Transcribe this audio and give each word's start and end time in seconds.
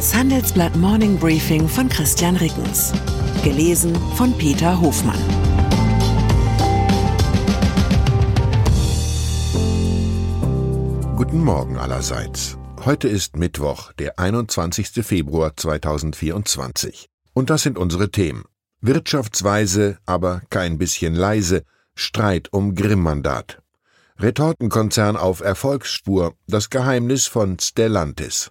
Das 0.00 0.14
Handelsblatt 0.14 0.74
Morning 0.76 1.18
Briefing 1.18 1.68
von 1.68 1.86
Christian 1.90 2.34
Rickens. 2.36 2.90
Gelesen 3.44 3.94
von 4.14 4.32
Peter 4.38 4.80
Hofmann. 4.80 5.20
Guten 11.16 11.44
Morgen 11.44 11.76
allerseits. 11.76 12.56
Heute 12.82 13.08
ist 13.08 13.36
Mittwoch, 13.36 13.92
der 13.92 14.18
21. 14.18 15.04
Februar 15.04 15.54
2024. 15.54 17.10
Und 17.34 17.50
das 17.50 17.62
sind 17.62 17.76
unsere 17.76 18.10
Themen. 18.10 18.44
Wirtschaftsweise, 18.80 19.98
aber 20.06 20.40
kein 20.48 20.78
bisschen 20.78 21.14
leise, 21.14 21.64
Streit 21.94 22.50
um 22.54 22.74
Grimm-Mandat. 22.74 23.60
Retortenkonzern 24.18 25.18
auf 25.18 25.40
Erfolgsspur, 25.40 26.32
das 26.46 26.70
Geheimnis 26.70 27.26
von 27.26 27.58
Stellantis. 27.58 28.50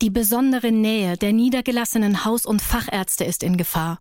Die 0.00 0.10
besondere 0.10 0.70
Nähe 0.70 1.16
der 1.16 1.32
niedergelassenen 1.32 2.24
Haus- 2.24 2.46
und 2.46 2.62
Fachärzte 2.62 3.24
ist 3.24 3.42
in 3.42 3.56
Gefahr. 3.56 3.98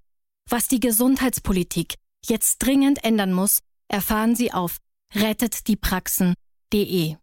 Was 0.48 0.68
die 0.68 0.80
Gesundheitspolitik 0.80 1.96
jetzt 2.24 2.60
dringend 2.60 3.04
ändern 3.04 3.34
muss, 3.34 3.62
erfahren 3.88 4.36
Sie 4.36 4.54
auf 4.54 4.78
rettetdiepraxen.de. 5.16 7.16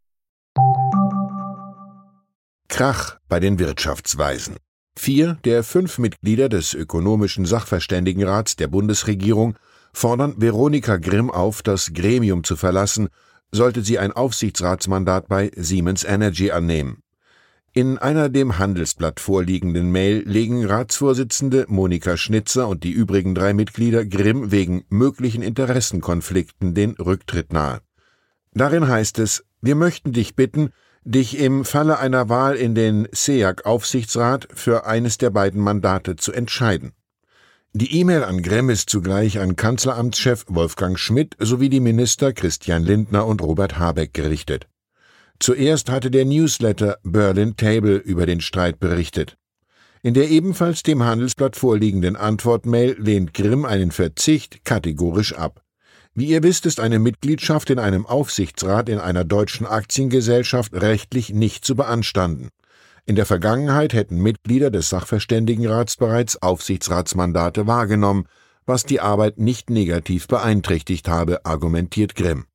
Krach 2.68 3.18
bei 3.28 3.38
den 3.38 3.60
Wirtschaftsweisen. 3.60 4.56
Vier 4.98 5.38
der 5.44 5.62
fünf 5.62 5.98
Mitglieder 5.98 6.48
des 6.48 6.74
Ökonomischen 6.74 7.46
Sachverständigenrats 7.46 8.56
der 8.56 8.66
Bundesregierung 8.66 9.56
fordern 9.92 10.34
Veronika 10.38 10.96
Grimm 10.96 11.30
auf, 11.30 11.62
das 11.62 11.92
Gremium 11.94 12.42
zu 12.42 12.56
verlassen, 12.56 13.08
sollte 13.52 13.82
sie 13.82 14.00
ein 14.00 14.10
Aufsichtsratsmandat 14.10 15.28
bei 15.28 15.52
Siemens 15.54 16.02
Energy 16.02 16.50
annehmen. 16.50 17.03
In 17.76 17.98
einer 17.98 18.28
dem 18.28 18.58
Handelsblatt 18.58 19.18
vorliegenden 19.18 19.90
Mail 19.90 20.22
legen 20.24 20.64
Ratsvorsitzende 20.64 21.66
Monika 21.66 22.16
Schnitzer 22.16 22.68
und 22.68 22.84
die 22.84 22.92
übrigen 22.92 23.34
drei 23.34 23.52
Mitglieder 23.52 24.04
Grimm 24.04 24.52
wegen 24.52 24.84
möglichen 24.90 25.42
Interessenkonflikten 25.42 26.74
den 26.74 26.92
Rücktritt 26.92 27.52
nahe. 27.52 27.80
Darin 28.52 28.86
heißt 28.86 29.18
es, 29.18 29.44
wir 29.60 29.74
möchten 29.74 30.12
dich 30.12 30.36
bitten, 30.36 30.70
dich 31.02 31.36
im 31.36 31.64
Falle 31.64 31.98
einer 31.98 32.28
Wahl 32.28 32.54
in 32.54 32.76
den 32.76 33.08
SEAG-Aufsichtsrat 33.10 34.46
für 34.54 34.86
eines 34.86 35.18
der 35.18 35.30
beiden 35.30 35.60
Mandate 35.60 36.14
zu 36.14 36.30
entscheiden. 36.30 36.92
Die 37.72 37.98
E-Mail 37.98 38.22
an 38.22 38.40
Grimm 38.42 38.70
ist 38.70 38.88
zugleich 38.88 39.40
an 39.40 39.56
Kanzleramtschef 39.56 40.44
Wolfgang 40.46 40.96
Schmidt 40.96 41.34
sowie 41.40 41.70
die 41.70 41.80
Minister 41.80 42.32
Christian 42.32 42.84
Lindner 42.84 43.26
und 43.26 43.42
Robert 43.42 43.80
Habeck 43.80 44.14
gerichtet. 44.14 44.68
Zuerst 45.40 45.90
hatte 45.90 46.10
der 46.10 46.24
Newsletter 46.24 46.98
Berlin 47.02 47.56
Table 47.56 47.96
über 47.96 48.26
den 48.26 48.40
Streit 48.40 48.78
berichtet. 48.78 49.36
In 50.02 50.14
der 50.14 50.28
ebenfalls 50.30 50.82
dem 50.82 51.02
Handelsblatt 51.02 51.56
vorliegenden 51.56 52.16
Antwortmail 52.16 52.96
lehnt 52.98 53.34
Grimm 53.34 53.64
einen 53.64 53.90
Verzicht 53.90 54.64
kategorisch 54.64 55.34
ab. 55.34 55.62
Wie 56.14 56.26
ihr 56.26 56.42
wisst, 56.42 56.66
ist 56.66 56.78
eine 56.78 56.98
Mitgliedschaft 56.98 57.70
in 57.70 57.78
einem 57.78 58.06
Aufsichtsrat 58.06 58.88
in 58.88 58.98
einer 58.98 59.24
deutschen 59.24 59.66
Aktiengesellschaft 59.66 60.74
rechtlich 60.74 61.30
nicht 61.30 61.64
zu 61.64 61.74
beanstanden. 61.74 62.50
In 63.06 63.16
der 63.16 63.26
Vergangenheit 63.26 63.92
hätten 63.92 64.22
Mitglieder 64.22 64.70
des 64.70 64.88
Sachverständigenrats 64.88 65.96
bereits 65.96 66.40
Aufsichtsratsmandate 66.40 67.66
wahrgenommen, 67.66 68.26
was 68.66 68.84
die 68.84 69.00
Arbeit 69.00 69.38
nicht 69.38 69.70
negativ 69.70 70.28
beeinträchtigt 70.28 71.08
habe, 71.08 71.44
argumentiert 71.44 72.14
Grimm. 72.14 72.46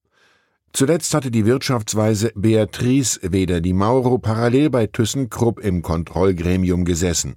Zuletzt 0.74 1.14
hatte 1.14 1.32
die 1.32 1.46
Wirtschaftsweise 1.46 2.32
Beatrice 2.36 3.20
Weder 3.24 3.60
die 3.62 3.74
Mauro 3.74 4.18
parallel 4.20 4.70
bei 4.70 4.88
ThyssenKrupp 4.88 5.60
im 5.60 5.82
Kontrollgremium 5.82 6.86
gesessen. 6.86 7.36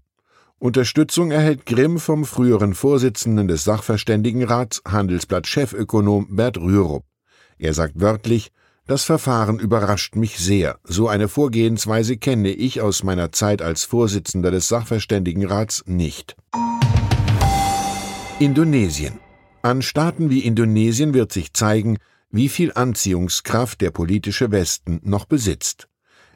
Unterstützung 0.59 1.33
erhält 1.33 1.67
Grimm 1.67 1.99
vom 1.99 2.25
früheren 2.25 2.75
Vorsitzenden 2.75 3.49
des 3.49 3.65
Sachverständigenrats, 3.65 4.83
Handelsblatt-Chefökonom 4.87 6.37
Bert 6.37 6.57
Rürup. 6.57 7.05
Er 7.59 7.75
sagt 7.75 8.01
wörtlich, 8.01 8.53
das 8.87 9.05
Verfahren 9.05 9.59
überrascht 9.59 10.17
mich 10.17 10.39
sehr. 10.39 10.79
So 10.85 11.09
eine 11.09 11.29
Vorgehensweise 11.29 12.17
kenne 12.17 12.51
ich 12.51 12.81
aus 12.81 13.03
meiner 13.03 13.33
Zeit 13.33 13.63
als 13.63 13.85
Vorsitzender 13.85 14.51
des 14.51 14.69
Sachverständigenrats 14.69 15.85
nicht. 15.87 16.37
Indonesien. 18.39 19.19
An 19.63 19.83
Staaten 19.83 20.31
wie 20.31 20.41
Indonesien 20.41 21.15
wird 21.15 21.33
sich 21.33 21.53
zeigen, 21.53 21.99
wie 22.33 22.49
viel 22.49 22.73
Anziehungskraft 22.73 23.81
der 23.81 23.91
politische 23.91 24.51
Westen 24.51 25.01
noch 25.05 25.27
besitzt. 25.27 25.89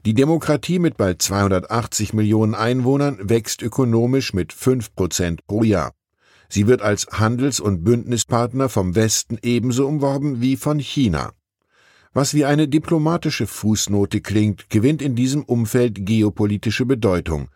Die 0.04 0.14
Demokratie 0.14 0.78
mit 0.78 0.96
bald 0.96 1.20
280 1.20 2.12
Millionen 2.12 2.54
Einwohnern 2.54 3.18
wächst 3.28 3.62
ökonomisch 3.62 4.34
mit 4.34 4.52
5 4.52 4.94
Prozent 4.94 5.46
pro 5.46 5.64
Jahr. 5.64 5.94
Sie 6.48 6.68
wird 6.68 6.82
als 6.82 7.08
Handels- 7.10 7.58
und 7.58 7.82
Bündnispartner 7.82 8.68
vom 8.68 8.94
Westen 8.94 9.38
ebenso 9.42 9.88
umworben 9.88 10.40
wie 10.40 10.56
von 10.56 10.78
China. 10.78 11.32
Was 12.12 12.34
wie 12.34 12.44
eine 12.44 12.68
diplomatische 12.68 13.46
Fußnote 13.46 14.20
klingt, 14.20 14.70
gewinnt 14.70 15.02
in 15.02 15.16
diesem 15.16 15.42
Umfeld 15.42 16.06
geopolitische 16.06 16.86
Bedeutung. 16.86 17.48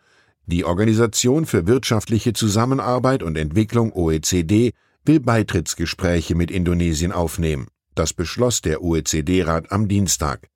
Die 0.45 0.65
Organisation 0.65 1.45
für 1.45 1.67
wirtschaftliche 1.67 2.33
Zusammenarbeit 2.33 3.23
und 3.23 3.37
Entwicklung 3.37 3.93
OECD 3.93 4.73
will 5.05 5.19
Beitrittsgespräche 5.19 6.35
mit 6.35 6.51
Indonesien 6.51 7.11
aufnehmen. 7.11 7.67
Das 7.95 8.13
beschloss 8.13 8.61
der 8.61 8.81
OECD-Rat 8.81 9.71
am 9.71 9.87
Dienstag. 9.87 10.47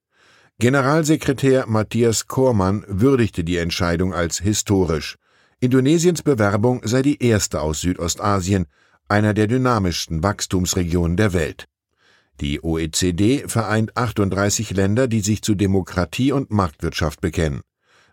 Generalsekretär 0.59 1.65
Matthias 1.67 2.27
Kormann 2.27 2.85
würdigte 2.87 3.43
die 3.43 3.57
Entscheidung 3.57 4.13
als 4.13 4.39
historisch. 4.39 5.17
Indonesiens 5.59 6.21
Bewerbung 6.21 6.81
sei 6.85 7.01
die 7.01 7.21
erste 7.21 7.61
aus 7.61 7.81
Südostasien, 7.81 8.67
einer 9.09 9.33
der 9.33 9.47
dynamischsten 9.47 10.23
Wachstumsregionen 10.23 11.17
der 11.17 11.33
Welt. 11.33 11.65
Die 12.41 12.63
OECD 12.63 13.47
vereint 13.47 13.95
38 13.95 14.71
Länder, 14.71 15.07
die 15.07 15.21
sich 15.21 15.41
zu 15.41 15.55
Demokratie 15.55 16.31
und 16.31 16.51
Marktwirtschaft 16.51 17.21
bekennen. 17.21 17.61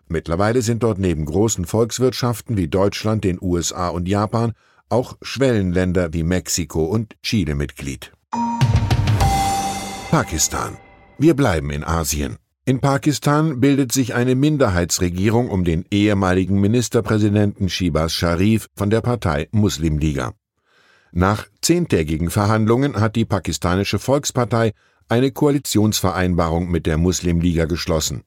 Mittlerweile 0.07 0.61
sind 0.61 0.83
dort 0.83 0.99
neben 0.99 1.25
großen 1.25 1.65
Volkswirtschaften 1.65 2.57
wie 2.57 2.67
Deutschland, 2.67 3.23
den 3.23 3.39
USA 3.41 3.89
und 3.89 4.07
Japan 4.07 4.53
auch 4.89 5.17
Schwellenländer 5.21 6.13
wie 6.13 6.23
Mexiko 6.23 6.85
und 6.85 7.15
Chile 7.23 7.55
Mitglied. 7.55 8.11
Pakistan. 10.13 10.77
Wir 11.17 11.33
bleiben 11.33 11.71
in 11.71 11.83
Asien. 11.83 12.37
In 12.65 12.81
Pakistan 12.81 13.59
bildet 13.59 13.91
sich 13.91 14.13
eine 14.13 14.35
Minderheitsregierung 14.35 15.49
um 15.49 15.63
den 15.63 15.85
ehemaligen 15.89 16.61
Ministerpräsidenten 16.61 17.67
Shibas 17.67 18.13
Sharif 18.13 18.67
von 18.75 18.91
der 18.91 19.01
Partei 19.01 19.47
Muslimliga. 19.51 20.33
Nach 21.13 21.47
zehntägigen 21.63 22.29
Verhandlungen 22.29 23.01
hat 23.01 23.15
die 23.15 23.25
pakistanische 23.25 23.97
Volkspartei 23.97 24.73
eine 25.09 25.31
Koalitionsvereinbarung 25.31 26.69
mit 26.69 26.85
der 26.85 26.99
Muslimliga 26.99 27.65
geschlossen. 27.65 28.21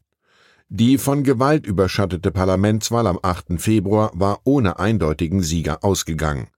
Die 0.69 0.99
von 0.99 1.23
Gewalt 1.23 1.69
überschattete 1.69 2.33
Parlamentswahl 2.33 3.07
am 3.07 3.21
8. 3.23 3.61
Februar 3.61 4.11
war 4.13 4.41
ohne 4.43 4.81
eindeutigen 4.81 5.41
Sieger 5.41 5.85
ausgegangen. 5.85 6.49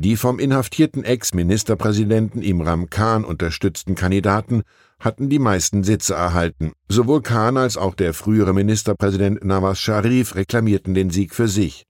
Die 0.00 0.16
vom 0.16 0.38
inhaftierten 0.38 1.02
Ex-Ministerpräsidenten 1.02 2.40
Imran 2.40 2.88
Khan 2.88 3.24
unterstützten 3.24 3.96
Kandidaten 3.96 4.62
hatten 5.00 5.28
die 5.28 5.40
meisten 5.40 5.82
Sitze 5.82 6.14
erhalten. 6.14 6.70
Sowohl 6.88 7.20
Khan 7.20 7.56
als 7.56 7.76
auch 7.76 7.96
der 7.96 8.14
frühere 8.14 8.54
Ministerpräsident 8.54 9.44
Nawaz 9.44 9.80
Sharif 9.80 10.36
reklamierten 10.36 10.94
den 10.94 11.10
Sieg 11.10 11.34
für 11.34 11.48
sich. 11.48 11.84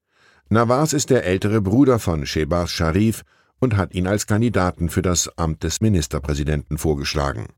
Nawaz 0.48 0.94
ist 0.94 1.10
der 1.10 1.24
ältere 1.24 1.60
Bruder 1.60 1.98
von 1.98 2.24
Shehbaz 2.24 2.70
Sharif 2.70 3.24
und 3.60 3.76
hat 3.76 3.94
ihn 3.94 4.06
als 4.06 4.26
Kandidaten 4.26 4.88
für 4.88 5.02
das 5.02 5.28
Amt 5.36 5.62
des 5.62 5.82
Ministerpräsidenten 5.82 6.78
vorgeschlagen. 6.78 7.48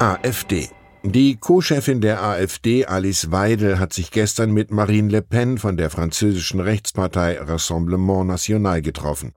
AfD 0.00 0.68
die 1.02 1.36
Co-Chefin 1.36 2.00
der 2.00 2.22
AfD, 2.22 2.84
Alice 2.84 3.30
Weidel, 3.30 3.78
hat 3.78 3.92
sich 3.92 4.10
gestern 4.10 4.50
mit 4.50 4.70
Marine 4.70 5.10
Le 5.10 5.22
Pen 5.22 5.58
von 5.58 5.76
der 5.76 5.90
französischen 5.90 6.60
Rechtspartei 6.60 7.38
Rassemblement 7.40 8.26
National 8.26 8.82
getroffen. 8.82 9.32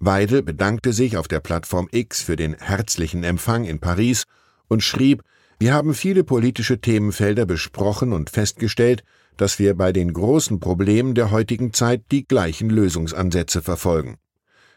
Weidel 0.00 0.42
bedankte 0.42 0.92
sich 0.92 1.16
auf 1.16 1.28
der 1.28 1.40
Plattform 1.40 1.88
X 1.92 2.22
für 2.22 2.36
den 2.36 2.54
herzlichen 2.58 3.24
Empfang 3.24 3.64
in 3.64 3.78
Paris 3.78 4.24
und 4.68 4.82
schrieb, 4.82 5.22
Wir 5.58 5.72
haben 5.72 5.94
viele 5.94 6.24
politische 6.24 6.80
Themenfelder 6.80 7.46
besprochen 7.46 8.12
und 8.12 8.30
festgestellt, 8.30 9.04
dass 9.36 9.58
wir 9.58 9.74
bei 9.74 9.92
den 9.92 10.12
großen 10.12 10.60
Problemen 10.60 11.14
der 11.14 11.30
heutigen 11.30 11.72
Zeit 11.72 12.02
die 12.10 12.26
gleichen 12.26 12.68
Lösungsansätze 12.68 13.62
verfolgen. 13.62 14.18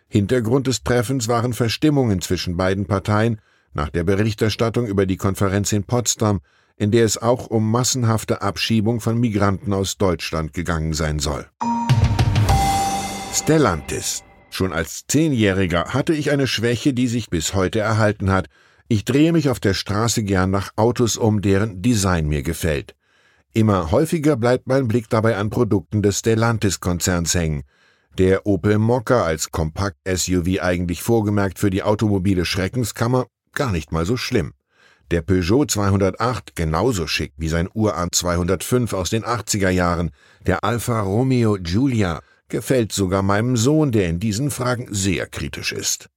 Hintergrund 0.07 0.67
des 0.67 0.83
Treffens 0.83 1.27
waren 1.27 1.53
Verstimmungen 1.53 2.21
zwischen 2.21 2.55
beiden 2.55 2.85
Parteien 2.85 3.41
nach 3.75 3.89
der 3.89 4.03
Berichterstattung 4.03 4.87
über 4.87 5.05
die 5.05 5.17
Konferenz 5.17 5.71
in 5.71 5.83
Potsdam, 5.83 6.41
in 6.77 6.91
der 6.91 7.05
es 7.05 7.17
auch 7.17 7.47
um 7.47 7.69
massenhafte 7.69 8.41
Abschiebung 8.41 8.99
von 8.99 9.17
Migranten 9.19 9.73
aus 9.73 9.97
Deutschland 9.97 10.53
gegangen 10.53 10.93
sein 10.93 11.19
soll. 11.19 11.45
Stellantis. 13.33 14.23
Schon 14.49 14.71
als 14.71 15.05
Zehnjähriger 15.07 15.93
hatte 15.93 16.13
ich 16.13 16.31
eine 16.31 16.47
Schwäche, 16.47 16.93
die 16.93 17.07
sich 17.07 17.29
bis 17.29 17.53
heute 17.53 17.79
erhalten 17.79 18.31
hat. 18.31 18.47
Ich 18.87 19.03
drehe 19.03 19.33
mich 19.33 19.49
auf 19.49 19.59
der 19.59 19.73
Straße 19.73 20.23
gern 20.23 20.51
nach 20.51 20.71
Autos 20.77 21.17
um, 21.17 21.41
deren 21.41 21.81
Design 21.81 22.27
mir 22.27 22.43
gefällt. 22.43 22.95
Immer 23.53 23.91
häufiger 23.91 24.37
bleibt 24.37 24.67
mein 24.67 24.87
Blick 24.87 25.09
dabei 25.09 25.37
an 25.37 25.49
Produkten 25.49 26.01
des 26.01 26.19
Stellantis-Konzerns 26.19 27.33
hängen. 27.33 27.63
Der 28.17 28.45
Opel 28.45 28.77
Mokka 28.77 29.23
als 29.23 29.51
Kompakt-SUV 29.51 30.61
eigentlich 30.61 31.01
vorgemerkt 31.01 31.59
für 31.59 31.69
die 31.69 31.83
automobile 31.83 32.45
Schreckenskammer, 32.45 33.27
gar 33.55 33.71
nicht 33.71 33.91
mal 33.91 34.05
so 34.05 34.17
schlimm. 34.17 34.53
Der 35.11 35.21
Peugeot 35.21 35.65
208 35.65 36.55
genauso 36.55 37.05
schick 37.07 37.33
wie 37.37 37.47
sein 37.47 37.69
Urahn 37.73 38.09
205 38.11 38.93
aus 38.93 39.11
den 39.11 39.23
80er 39.23 39.69
Jahren. 39.69 40.11
Der 40.45 40.63
Alfa 40.63 41.01
Romeo 41.01 41.57
Giulia 41.61 42.21
gefällt 42.49 42.91
sogar 42.91 43.21
meinem 43.21 43.55
Sohn, 43.55 43.91
der 43.91 44.09
in 44.09 44.19
diesen 44.19 44.49
Fragen 44.49 44.87
sehr 44.91 45.27
kritisch 45.27 45.73
ist. 45.73 46.09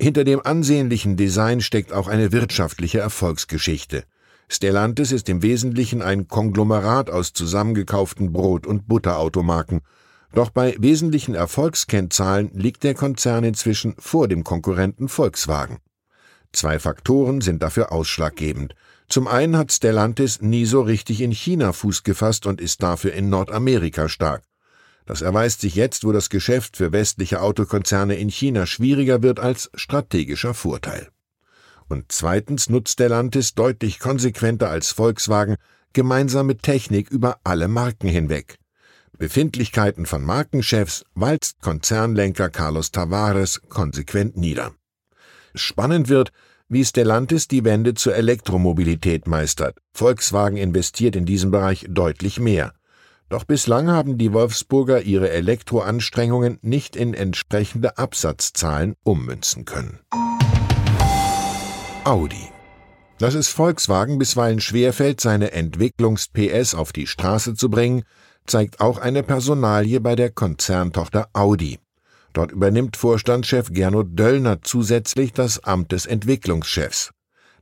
Hinter 0.00 0.24
dem 0.24 0.44
ansehnlichen 0.44 1.16
Design 1.16 1.60
steckt 1.60 1.92
auch 1.92 2.08
eine 2.08 2.32
wirtschaftliche 2.32 2.98
Erfolgsgeschichte. 2.98 4.04
Stellantis 4.48 5.12
ist 5.12 5.28
im 5.28 5.42
Wesentlichen 5.42 6.02
ein 6.02 6.28
Konglomerat 6.28 7.10
aus 7.10 7.32
zusammengekauften 7.32 8.32
Brot- 8.32 8.66
und 8.66 8.88
Butterautomarken. 8.88 9.82
Doch 10.34 10.50
bei 10.50 10.74
wesentlichen 10.78 11.34
Erfolgskennzahlen 11.34 12.50
liegt 12.54 12.82
der 12.84 12.94
Konzern 12.94 13.44
inzwischen 13.44 13.94
vor 13.98 14.28
dem 14.28 14.44
Konkurrenten 14.44 15.08
Volkswagen. 15.08 15.78
Zwei 16.54 16.78
Faktoren 16.78 17.40
sind 17.40 17.64
dafür 17.64 17.90
ausschlaggebend. 17.90 18.76
Zum 19.08 19.26
einen 19.26 19.56
hat 19.56 19.72
Stellantis 19.72 20.40
nie 20.40 20.66
so 20.66 20.82
richtig 20.82 21.20
in 21.20 21.32
China 21.32 21.72
Fuß 21.72 22.04
gefasst 22.04 22.46
und 22.46 22.60
ist 22.60 22.80
dafür 22.80 23.12
in 23.12 23.28
Nordamerika 23.28 24.08
stark. 24.08 24.44
Das 25.04 25.20
erweist 25.20 25.60
sich 25.60 25.74
jetzt, 25.74 26.04
wo 26.04 26.12
das 26.12 26.30
Geschäft 26.30 26.76
für 26.76 26.92
westliche 26.92 27.42
Autokonzerne 27.42 28.14
in 28.14 28.28
China 28.28 28.66
schwieriger 28.66 29.22
wird, 29.22 29.40
als 29.40 29.68
strategischer 29.74 30.54
Vorteil. 30.54 31.08
Und 31.88 32.12
zweitens 32.12 32.70
nutzt 32.70 32.92
Stellantis 32.92 33.54
deutlich 33.54 33.98
konsequenter 33.98 34.70
als 34.70 34.92
Volkswagen 34.92 35.56
gemeinsame 35.92 36.56
Technik 36.56 37.10
über 37.10 37.40
alle 37.42 37.66
Marken 37.66 38.08
hinweg. 38.08 38.58
Befindlichkeiten 39.18 40.06
von 40.06 40.24
Markenchefs 40.24 41.04
walzt 41.14 41.60
Konzernlenker 41.60 42.48
Carlos 42.48 42.92
Tavares 42.92 43.60
konsequent 43.68 44.36
nieder. 44.36 44.72
Spannend 45.54 46.08
wird, 46.08 46.30
wie 46.68 46.84
Stellantis 46.84 47.46
die 47.48 47.64
Wende 47.64 47.94
zur 47.94 48.14
Elektromobilität 48.14 49.26
meistert. 49.26 49.78
Volkswagen 49.92 50.56
investiert 50.56 51.14
in 51.14 51.26
diesem 51.26 51.50
Bereich 51.50 51.86
deutlich 51.88 52.40
mehr. 52.40 52.72
Doch 53.28 53.44
bislang 53.44 53.88
haben 53.88 54.18
die 54.18 54.32
Wolfsburger 54.32 55.02
ihre 55.02 55.30
Elektroanstrengungen 55.30 56.58
nicht 56.62 56.96
in 56.96 57.14
entsprechende 57.14 57.98
Absatzzahlen 57.98 58.94
ummünzen 59.02 59.64
können. 59.64 60.00
Audi. 62.04 62.50
Dass 63.18 63.34
es 63.34 63.48
Volkswagen 63.48 64.18
bisweilen 64.18 64.60
schwerfällt, 64.60 65.20
seine 65.20 65.52
Entwicklungs-PS 65.52 66.74
auf 66.74 66.92
die 66.92 67.06
Straße 67.06 67.54
zu 67.54 67.70
bringen, 67.70 68.02
zeigt 68.46 68.80
auch 68.80 68.98
eine 68.98 69.22
Personalie 69.22 70.00
bei 70.00 70.16
der 70.16 70.30
Konzerntochter 70.30 71.28
Audi. 71.32 71.78
Dort 72.34 72.50
übernimmt 72.50 72.96
Vorstandschef 72.96 73.72
Gernot 73.72 74.18
Döllner 74.18 74.60
zusätzlich 74.60 75.32
das 75.32 75.62
Amt 75.62 75.92
des 75.92 76.04
Entwicklungschefs. 76.04 77.12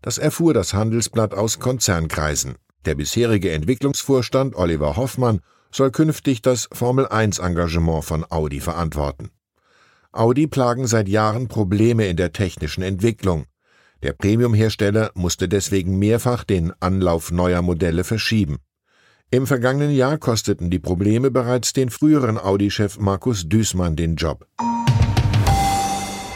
Das 0.01 0.19
erfuhr 0.19 0.55
das 0.55 0.75
Handelsblatt 0.75 1.35
aus 1.35 1.61
Konzernkreisen. 1.61 2.57
Der 2.87 2.95
bisherige 2.97 3.53
Entwicklungsvorstand 3.53 4.57
Oliver 4.57 4.97
Hoffmann 4.97 5.41
soll 5.71 5.91
künftig 5.91 6.43
das 6.43 6.69
Formel-1-Engagement 6.73 8.05
von 8.05 8.25
Audi 8.29 8.61
verantworten. 8.61 9.31
Audi 10.11 10.47
plagen 10.47 10.87
seit 10.87 11.09
Jahren 11.09 11.49
Probleme 11.49 12.07
in 12.07 12.17
der 12.17 12.33
technischen 12.33 12.83
Entwicklung. 12.83 13.45
Der 14.03 14.15
Premiumhersteller 14.15 15.11
musste 15.15 15.49
deswegen 15.49 15.99
mehrfach 15.99 16.45
den 16.45 16.73
Anlauf 16.81 17.31
neuer 17.31 17.63
Modelle 17.63 18.05
verschieben. 18.05 18.59
Im 19.34 19.46
vergangenen 19.46 19.93
Jahr 19.93 20.19
kosteten 20.19 20.69
die 20.69 20.79
Probleme 20.79 21.31
bereits 21.31 21.73
den 21.73 21.88
früheren 21.88 22.37
Audi-Chef 22.37 22.99
Markus 22.99 23.49
Düßmann 23.49 23.96
den 23.96 24.17
Job. 24.17 24.46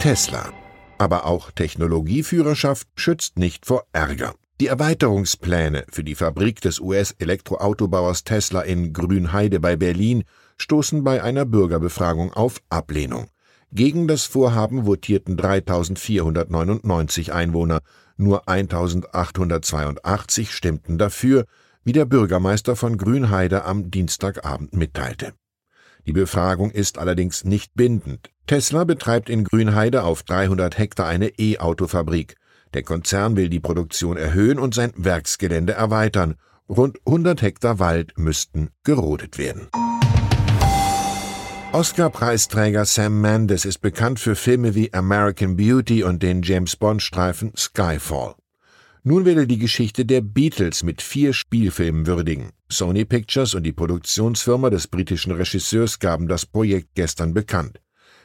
Tesla. 0.00 0.50
Aber 0.96 1.26
auch 1.26 1.50
Technologieführerschaft 1.50 2.88
schützt 2.94 3.38
nicht 3.38 3.66
vor 3.66 3.84
Ärger. 3.93 4.34
Die 4.62 4.69
Erweiterungspläne 4.69 5.84
für 5.90 6.04
die 6.04 6.14
Fabrik 6.14 6.62
des 6.62 6.81
US-Elektroautobauers 6.81 8.25
Tesla 8.25 8.62
in 8.62 8.94
Grünheide 8.94 9.60
bei 9.60 9.76
Berlin 9.76 10.25
stoßen 10.56 11.04
bei 11.04 11.22
einer 11.22 11.44
Bürgerbefragung 11.44 12.32
auf 12.32 12.62
Ablehnung. 12.70 13.26
Gegen 13.72 14.08
das 14.08 14.25
Vorhaben 14.25 14.87
votierten 14.87 15.37
3499 15.37 17.34
Einwohner, 17.34 17.81
nur 18.16 18.48
1882 18.48 20.50
stimmten 20.50 20.96
dafür, 20.96 21.44
wie 21.87 21.93
der 21.93 22.05
Bürgermeister 22.05 22.75
von 22.75 22.99
Grünheide 22.99 23.65
am 23.65 23.93
Dienstagabend 23.93 24.75
mitteilte. 24.75 25.35
Die 26.05 26.12
Befragung 26.12 26.73
ist 26.73 26.99
allerdings 26.99 27.44
nicht 27.44 27.75
bindend. 27.75 28.31
Tesla 28.49 28.83
betreibt 28.83 29.31
in 29.31 29.44
Grünheide 29.44 30.03
auf 30.03 30.25
300 30.25 30.77
Hektar 30.77 31.06
eine 31.06 31.29
E-Autofabrik. 31.38 32.35
Der 32.75 32.83
Konzern 32.83 33.37
will 33.37 33.49
die 33.49 33.61
Produktion 33.61 34.17
erhöhen 34.17 34.59
und 34.59 34.75
sein 34.75 34.93
Werksgelände 34.97 35.75
erweitern. 35.75 36.35
Rund 36.69 36.99
100 37.06 37.41
Hektar 37.41 37.79
Wald 37.79 38.19
müssten 38.19 38.71
gerodet 38.82 39.39
werden. 39.39 39.69
Oscar-Preisträger 41.73 42.85
Sam 42.85 43.21
Mendes 43.21 43.65
ist 43.65 43.79
bekannt 43.79 44.19
für 44.19 44.35
Filme 44.35 44.75
wie 44.75 44.93
American 44.93 45.56
Beauty 45.56 46.03
und 46.03 46.21
den 46.21 46.43
James 46.43 46.75
Bond-Streifen 46.75 47.53
Skyfall. 47.56 48.35
Nun 49.08 49.25
will 49.25 49.38
er 49.38 49.47
die 49.47 49.61
Geschichte 49.61 50.05
der 50.05 50.20
Beatles 50.20 50.82
mit 50.82 51.00
vier 51.00 51.32
Spielfilmen 51.32 52.08
würdigen. 52.08 52.51
Sony 52.69 53.05
Pictures 53.05 53.55
und 53.55 53.63
die 53.63 53.72
Produktionsfirma 53.72 54.69
des 54.69 54.89
britischen 54.89 55.31
Regisseurs 55.31 56.01
gaben 56.01 56.27
das 56.27 56.44
Projekt 56.44 56.96
gestern 56.96 57.32
bekannt. 57.32 57.81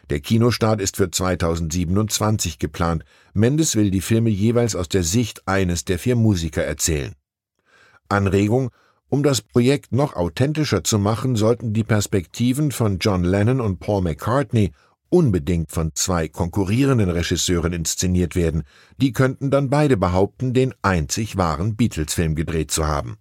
Der 0.09 0.21
Kinostart 0.21 0.81
ist 0.81 0.97
für 0.97 1.11
2027 1.11 2.57
geplant. 2.57 3.05
Mendes 3.35 3.75
will 3.75 3.91
die 3.91 4.01
Filme 4.01 4.31
jeweils 4.31 4.75
aus 4.75 4.89
der 4.89 5.03
Sicht 5.03 5.47
eines 5.47 5.85
der 5.85 5.99
vier 5.99 6.15
Musiker 6.15 6.63
erzählen. 6.63 7.13
Anregung 8.09 8.71
um 9.07 9.23
das 9.23 9.41
Projekt 9.41 9.91
noch 9.91 10.15
authentischer 10.15 10.85
zu 10.85 10.97
machen, 10.97 11.35
sollten 11.35 11.73
die 11.73 11.83
Perspektiven 11.83 12.71
von 12.71 12.97
John 12.97 13.25
Lennon 13.25 13.59
und 13.59 13.81
Paul 13.81 14.01
McCartney 14.01 14.71
unbedingt 15.11 15.71
von 15.71 15.91
zwei 15.93 16.27
konkurrierenden 16.27 17.09
Regisseuren 17.09 17.73
inszeniert 17.73 18.35
werden. 18.35 18.63
Die 18.97 19.13
könnten 19.13 19.51
dann 19.51 19.69
beide 19.69 19.97
behaupten, 19.97 20.53
den 20.53 20.73
einzig 20.81 21.37
wahren 21.37 21.75
Beatles-Film 21.75 22.33
gedreht 22.35 22.71
zu 22.71 22.87
haben. 22.87 23.17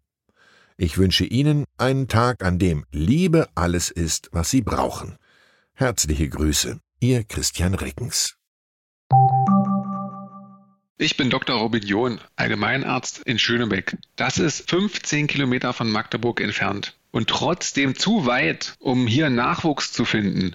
Ich 0.78 0.96
wünsche 0.96 1.24
Ihnen 1.24 1.64
einen 1.76 2.08
Tag, 2.08 2.42
an 2.42 2.58
dem 2.58 2.86
Liebe 2.90 3.48
alles 3.54 3.90
ist, 3.90 4.30
was 4.32 4.50
Sie 4.50 4.62
brauchen. 4.62 5.18
Herzliche 5.74 6.28
Grüße, 6.28 6.80
Ihr 7.00 7.24
Christian 7.24 7.74
Reckens. 7.74 8.36
Ich 10.96 11.16
bin 11.16 11.30
Dr. 11.30 11.56
Robin 11.56 11.82
John, 11.82 12.20
Allgemeinarzt 12.36 13.22
in 13.24 13.38
Schönebeck. 13.38 13.96
Das 14.16 14.38
ist 14.38 14.70
15 14.70 15.26
Kilometer 15.26 15.72
von 15.72 15.90
Magdeburg 15.90 16.40
entfernt 16.40 16.96
und 17.10 17.28
trotzdem 17.28 17.96
zu 17.96 18.26
weit, 18.26 18.74
um 18.78 19.06
hier 19.06 19.30
Nachwuchs 19.30 19.92
zu 19.92 20.04
finden. 20.04 20.54